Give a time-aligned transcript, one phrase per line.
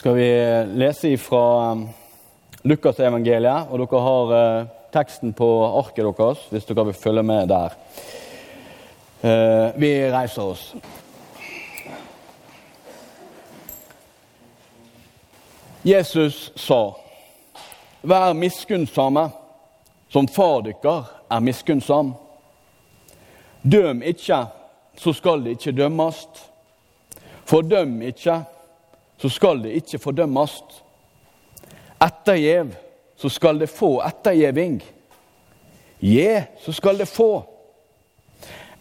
[0.00, 0.28] skal vi
[0.80, 1.76] lese fra
[2.64, 7.74] Lukasevangeliet, og dere har eh, teksten på arket deres hvis dere vil følge med der.
[9.20, 10.62] Eh, vi reiser oss.
[15.84, 16.96] Jesus sa,
[18.02, 19.26] 'Vær miskunnsomme,
[20.08, 22.14] som far dykker er miskunnsam.'
[23.62, 24.46] 'Døm ikke,
[24.96, 26.48] så skal det ikke dømmast.'
[27.44, 28.44] 'Fordøm ikke,
[29.20, 30.82] så skal det ikke fordømmast.'
[32.00, 32.74] 'Ettergjev,
[33.16, 34.82] så skal det få ettergjeving.'
[36.00, 37.44] 'Gje, så skal det få.'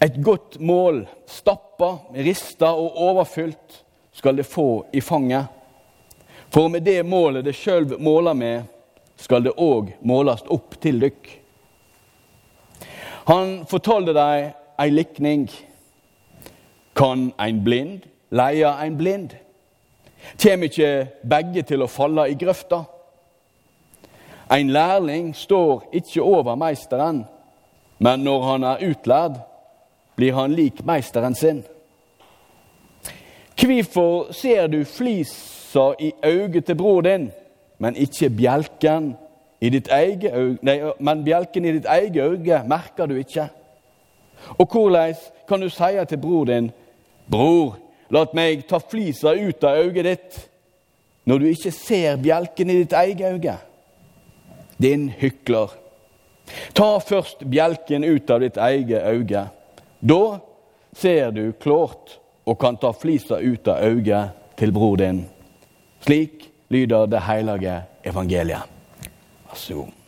[0.02, 5.46] Et godt mål, stappa, rista og overfylt, skal det få i fanget.
[6.50, 8.64] For med det målet det sjøl måler med,
[9.18, 11.28] skal det òg måles opp til dykk.
[13.28, 15.50] Han fortalte deg ei likning.
[16.96, 19.36] Kan ein blind leie ein blind?
[20.38, 22.84] Kjem ikke begge til å falle i grøfta?
[24.52, 27.24] En lærling står ikke over meisteren,
[28.00, 29.36] men når han er utlærd,
[30.16, 31.64] blir han lik meisteren sin.
[33.60, 37.30] Hvorfor ser du flisa i øyet til bror din,
[37.78, 39.14] men ikke bjelken
[39.62, 43.50] i ditt eget øye, nei, men bjelken i ditt eget øye merker du ikke?
[44.58, 45.16] Og hvordan
[45.48, 46.72] kan du si til bror din,
[47.30, 47.78] 'Bror,
[48.10, 50.40] la meg ta flisa ut av øyet ditt',
[51.26, 53.58] når du ikke ser bjelken i ditt eget øye?
[54.82, 55.76] Din hykler.
[56.74, 59.44] Ta først bjelken ut av ditt eget øye.
[60.02, 60.40] Da
[60.96, 65.26] ser du klart og kan ta flisa ut av øyet til bror din.
[66.02, 68.66] Slik lyder det hellige evangeliet.
[69.50, 69.99] Vær så god.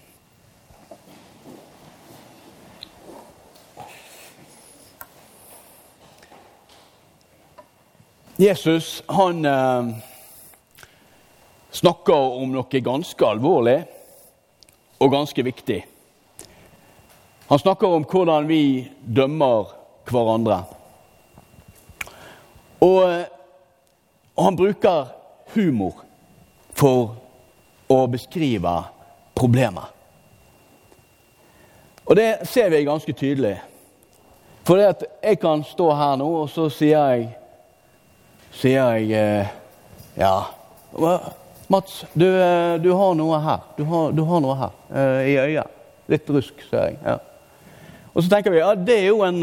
[8.42, 9.88] Jesus han eh,
[11.72, 13.76] snakker om noe ganske alvorlig
[14.98, 15.78] og ganske viktig.
[17.52, 19.70] Han snakker om hvordan vi dømmer
[20.10, 20.58] hverandre.
[22.82, 23.04] Og,
[24.34, 25.12] og han bruker
[25.54, 26.00] humor
[26.74, 27.12] for
[27.94, 28.74] å beskrive
[29.38, 29.86] problemet.
[32.10, 33.54] Og det ser vi ganske tydelig.
[34.66, 37.30] For jeg kan stå her nå, og så sier jeg
[38.52, 39.52] Sier jeg eh,
[40.20, 40.34] Ja,
[41.72, 43.62] Mats, du, eh, du, har noe her.
[43.78, 45.78] Du har, du har noe her uh, i øyet.
[46.12, 46.98] Litt rusk, ser jeg.
[47.06, 47.14] Ja.
[48.12, 49.40] Og så tenker vi ja, det er jo en,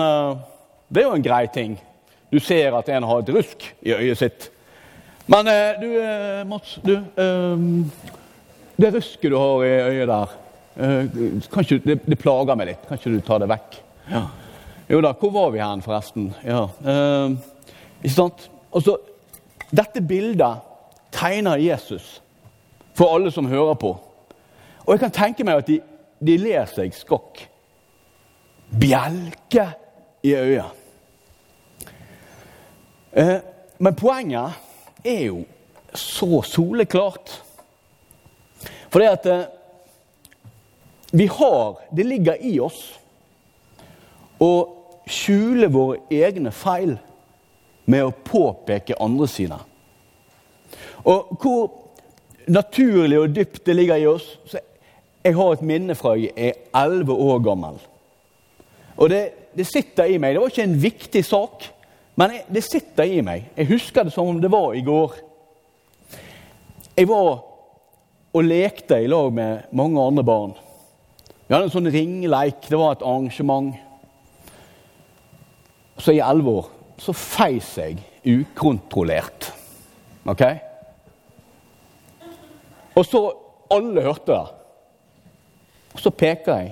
[0.92, 1.78] det er jo en grei ting.
[2.28, 4.50] Du ser at en har et rusk i øyet sitt.
[5.32, 5.48] Men
[5.80, 5.86] du,
[6.50, 6.92] Mats, du,
[8.76, 10.36] det rusket du har i øyet der,
[11.48, 12.84] ikke, det, det, plager meg litt.
[12.84, 13.80] Kan ikke du ta det vekk?
[14.12, 14.22] Ja.
[14.92, 16.28] Jo da, hvor var vi hen, forresten?
[16.44, 16.66] Ja.
[18.04, 18.50] ikke sant?
[18.74, 18.98] Altså,
[19.70, 20.64] dette bildet
[21.12, 22.22] tegner Jesus
[22.94, 23.94] for alle som hører på.
[24.84, 25.80] Og jeg kan tenke meg at de,
[26.20, 27.44] de ler seg skokk.
[28.68, 29.68] Bjelke
[30.24, 30.74] i øyet.
[33.12, 33.38] Eh,
[33.78, 35.44] men poenget er jo
[35.94, 37.42] så soleklart.
[38.88, 39.46] For det at eh,
[41.12, 42.80] vi har Det ligger i oss
[44.40, 44.50] å
[45.08, 46.98] skjule våre egne feil
[47.88, 49.58] med å påpeke andre sine.
[51.08, 51.68] Og hvor
[52.52, 54.64] naturlig og dypt det ligger i oss så
[55.24, 57.74] Jeg har et minne fra jeg er elleve år gammel.
[58.96, 59.18] Og det,
[59.52, 60.32] det, sitter i meg.
[60.32, 61.66] Det var ikke en viktig sak,
[62.16, 63.48] men det sitter i meg.
[63.58, 65.18] Jeg husker det som om det var i går.
[66.96, 67.42] Jeg var
[68.32, 70.54] og lekte i lag med mange andre barn.
[71.48, 72.62] Vi hadde en sånn ringleik.
[72.70, 73.74] Det var et arrangement.
[75.98, 79.52] Så i elleve år så feis jeg ukontrollert.
[80.28, 80.42] OK?
[82.94, 83.22] Og så
[83.68, 84.46] Alle hørte det.
[85.92, 86.70] Og så peker jeg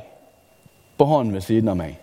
[0.97, 1.99] på han ved siden av meg.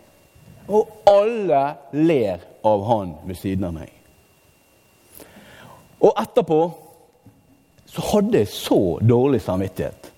[0.69, 1.61] Og alle
[1.97, 3.89] ler av han ved siden av meg.
[5.97, 6.59] Og etterpå
[7.89, 10.11] så hadde jeg så dårlig samvittighet.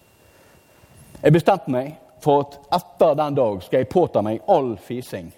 [1.24, 5.31] Jeg bestemte meg for at etter den dag skal jeg påta meg all fising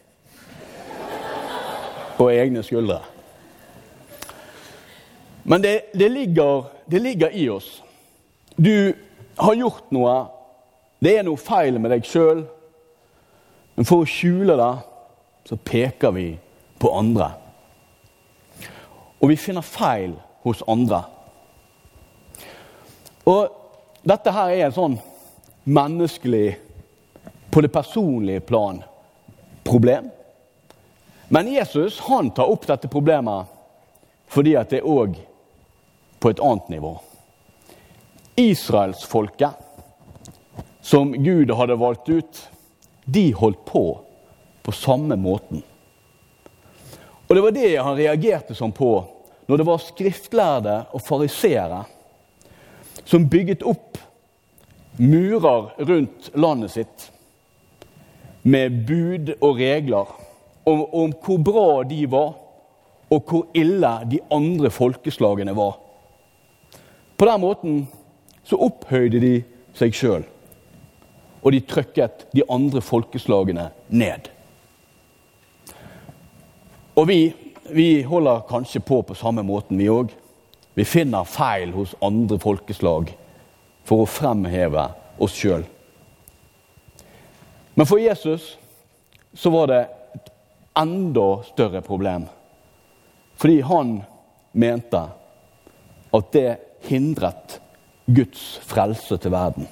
[2.18, 3.00] på egne skuldre.
[5.48, 7.84] Men det, det, ligger, det ligger i oss.
[8.56, 8.94] Du
[9.36, 10.16] har gjort noe.
[11.00, 12.42] Det er noe feil med deg sjøl.
[13.78, 14.74] Men for å skjule det,
[15.48, 16.32] så peker vi
[16.82, 17.30] på andre.
[19.22, 21.04] Og vi finner feil hos andre.
[23.28, 23.54] Og
[24.08, 24.98] dette her er en sånn
[25.68, 26.58] menneskelig,
[27.52, 28.82] på det personlige plan,
[29.66, 30.10] problem.
[31.28, 33.54] Men Jesus han tar opp dette problemet
[34.28, 35.16] fordi at det er òg
[36.20, 36.98] på et annet nivå.
[38.36, 39.54] Israelsfolket,
[40.82, 42.42] som Gud hadde valgt ut,
[43.06, 43.86] de holdt på
[44.68, 45.64] på samme måten.
[47.28, 48.92] Og det var det han reagerte sånn på
[49.48, 51.86] når det var skriftlærde og fariseere
[53.08, 54.00] som bygget opp
[55.00, 57.08] murer rundt landet sitt
[58.44, 60.12] med bud og regler
[60.68, 62.34] om, om hvor bra de var,
[63.08, 65.78] og hvor ille de andre folkeslagene var.
[67.18, 67.78] På den måten
[68.44, 69.32] så opphøyde de
[69.78, 70.26] seg sjøl,
[71.42, 74.28] og de trykket de andre folkeslagene ned.
[76.98, 77.20] Og vi,
[77.72, 80.12] vi holder kanskje på på samme måten, vi òg.
[80.78, 83.14] Vi finner feil hos andre folkeslag
[83.88, 84.90] for å fremheve
[85.22, 85.64] oss sjøl.
[87.78, 88.56] Men for Jesus
[89.38, 89.97] så var det et
[90.78, 92.28] enda større problem.
[93.38, 94.04] Fordi han
[94.54, 95.02] mente
[96.14, 96.58] at det
[96.88, 97.62] hindret
[98.08, 99.68] Guds frelse til verden.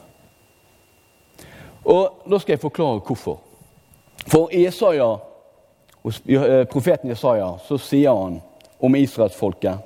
[1.85, 3.41] Og Da skal jeg forklare hvorfor.
[4.27, 5.19] For i eh,
[6.65, 8.41] profeten Jesaja så sier han
[8.81, 9.77] om israelsfolket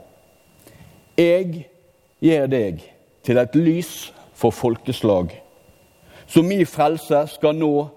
[1.18, 1.68] Jeg
[2.22, 2.94] gir deg
[3.24, 5.44] til et lys for folkeslag,
[6.28, 7.88] så min frelse skal nå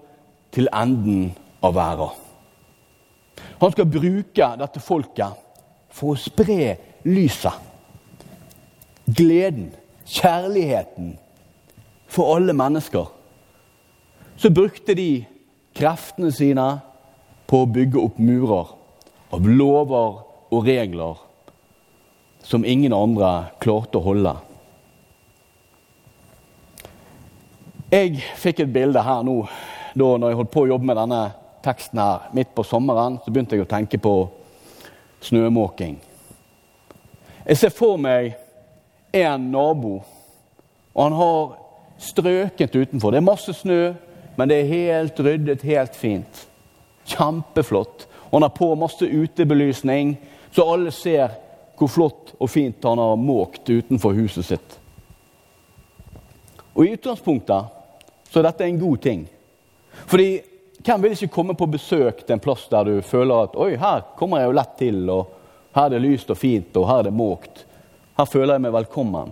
[0.51, 2.22] til enden av verden.
[3.63, 5.39] Han skal bruke dette folket
[5.93, 6.73] for å spre
[7.07, 7.55] lyset.
[9.07, 9.69] Gleden,
[10.03, 11.13] kjærligheten
[12.11, 13.07] for alle mennesker.
[14.35, 15.23] Så brukte de
[15.77, 16.65] kreftene sine
[17.47, 18.73] på å bygge opp murer
[19.31, 20.17] av lover
[20.51, 21.21] og regler
[22.43, 23.29] som ingen andre
[23.63, 24.33] klarte å holde.
[27.93, 29.37] Jeg fikk et bilde her nå
[29.93, 31.21] da når jeg holdt på å jobbe med denne
[31.63, 34.15] teksten her midt på sommeren, så begynte jeg å tenke på
[35.23, 35.97] snømåking.
[37.43, 38.33] Jeg ser for meg
[39.13, 39.97] en nabo,
[40.93, 41.55] og han har
[42.03, 43.11] strøkent utenfor.
[43.11, 43.93] Det er masse snø,
[44.35, 46.45] men det er helt ryddet, helt fint.
[47.05, 48.07] Kjempeflott.
[48.29, 50.15] Og han har på masse utebelysning,
[50.51, 51.35] så alle ser
[51.77, 54.79] hvor flott og fint han har måkt utenfor huset sitt.
[56.73, 59.25] Og I utgangspunktet så er dette en god ting.
[60.09, 60.29] Fordi
[60.83, 64.03] hvem vil ikke komme på besøk til en plass der du føler at oi, her
[64.19, 67.07] kommer jeg jo lett til, og her er det lyst og fint, og her er
[67.07, 67.63] det måkt.
[68.17, 69.31] Her føler jeg meg velkommen.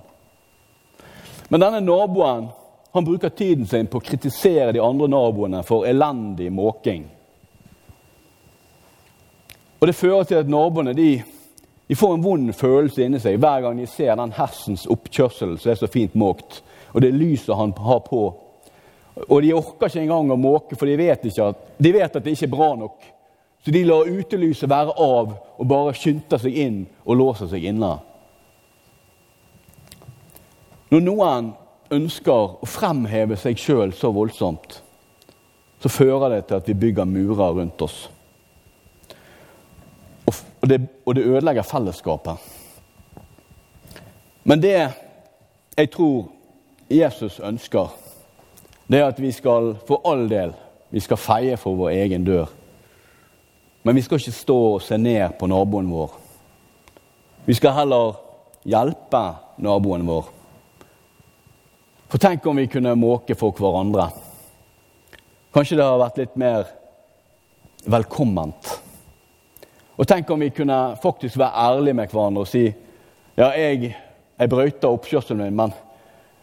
[1.52, 2.48] Men denne naboen
[2.92, 7.06] han bruker tiden sin på å kritisere de andre naboene for elendig måking.
[9.80, 11.24] Og Det fører til at naboene de,
[11.88, 15.72] de får en vond følelse inni seg hver gang de ser den hersens oppkjørsel som
[15.72, 16.62] er så fint måkt,
[16.92, 18.26] og det lyset han har på
[19.28, 22.36] og de orker ikke engang å måke, for de vet, at, de vet at det
[22.36, 23.10] ikke er bra nok.
[23.62, 27.92] Så de lar utelyset være av og bare skynder seg inn og låser seg inne.
[30.92, 31.52] Når noen
[31.94, 34.80] ønsker å fremheve seg sjøl så voldsomt,
[35.82, 38.02] så fører det til at vi bygger murer rundt oss.
[40.62, 42.50] Og det, og det ødelegger fellesskapet.
[44.44, 44.76] Men det
[45.78, 46.28] jeg tror
[46.92, 47.90] Jesus ønsker,
[48.92, 50.52] det er at vi skal for all del
[50.92, 52.50] vi skal feie for vår egen dør.
[53.88, 56.18] Men vi skal ikke stå og se ned på naboen vår.
[57.48, 58.18] Vi skal heller
[58.68, 59.22] hjelpe
[59.64, 60.28] naboen vår.
[62.12, 64.10] For tenk om vi kunne måke for hverandre.
[65.56, 66.68] Kanskje det har vært litt mer
[67.88, 68.74] velkomment.
[69.96, 73.94] Og tenk om vi kunne faktisk være ærlige med hverandre og si ja, jeg,
[74.36, 75.74] jeg brøyta oppkjørselen min, men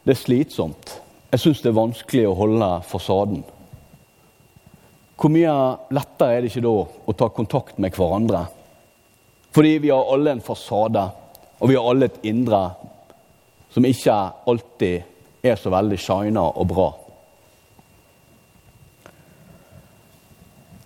[0.08, 0.96] det er slitsomt.
[1.28, 3.42] Jeg syns det er vanskelig å holde fasaden.
[5.18, 5.54] Hvor mye
[5.92, 6.73] lettere er det ikke da
[7.11, 8.47] å ta kontakt med hverandre?
[9.52, 11.02] Fordi vi har alle en fasade,
[11.58, 12.62] og vi har alle et indre
[13.75, 14.16] som ikke
[14.49, 16.88] alltid er så veldig shina og bra.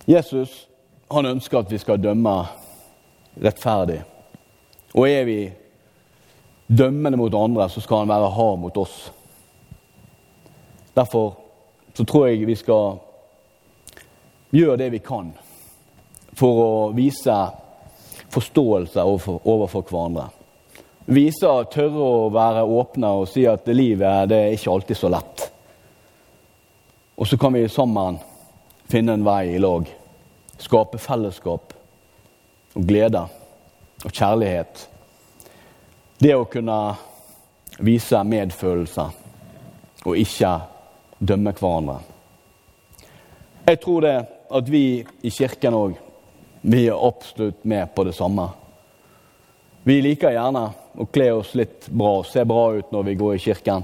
[0.09, 0.65] Jesus
[1.13, 2.33] han ønsker at vi skal dømme
[3.39, 4.01] rettferdig.
[4.97, 5.39] Og er vi
[6.67, 8.97] dømmende mot andre, så skal han være hard mot oss.
[10.93, 11.33] Derfor
[11.93, 12.99] så tror jeg vi skal
[14.53, 15.31] gjøre det vi kan
[16.37, 17.35] for å vise
[18.33, 20.27] forståelse overfor, hverandre.
[21.05, 25.11] Vise og tørre å være åpne og si at livet det er ikke alltid så
[25.13, 25.45] lett.
[27.17, 28.17] Og så kan vi sammen
[28.89, 29.85] finne en vei i lag.
[30.57, 31.73] Skape fellesskap
[32.73, 33.25] og glede
[34.03, 34.87] og kjærlighet.
[36.17, 36.77] Det å kunne
[37.83, 39.05] vise medfølelse
[40.03, 40.53] og ikke
[41.23, 41.99] dømme hverandre.
[43.63, 44.17] Jeg tror det
[44.53, 44.85] at vi
[45.23, 45.95] i kirken òg
[46.63, 48.45] vi er absolutt med på det samme.
[49.83, 50.61] Vi liker gjerne
[50.95, 53.83] å kle oss litt bra og se bra ut når vi går i kirken.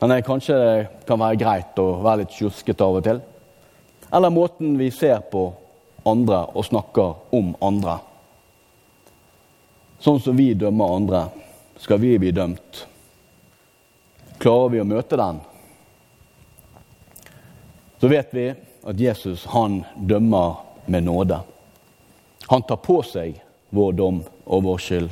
[0.00, 3.22] Men det kanskje det kan være greit å være litt sjuskete av og til.
[4.12, 5.46] Eller måten vi ser på
[6.04, 7.96] andre og snakker om andre.
[10.04, 11.22] Sånn som vi dømmer andre,
[11.80, 12.84] skal vi bli dømt.
[14.36, 15.40] Klarer vi å møte den,
[18.04, 18.50] så vet vi
[18.84, 20.54] at Jesus han dømmer
[20.86, 21.38] med nåde.
[22.46, 23.38] Han tar på seg
[23.72, 25.06] vår dom og vår skyld.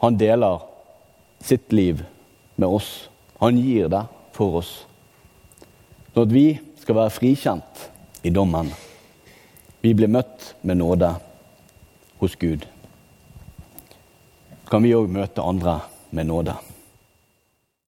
[0.00, 0.62] Han deler
[1.44, 2.00] sitt liv
[2.56, 3.10] med oss.
[3.36, 4.00] Han gir det
[4.32, 4.70] for oss.
[6.14, 6.46] Sånn at vi
[6.80, 7.84] skal være frikjent
[8.24, 8.72] i dommen.
[9.84, 11.12] Vi blir møtt med nåde
[12.24, 12.64] hos Gud.
[14.72, 15.82] Kan vi òg møte andre
[16.16, 16.56] med nåde.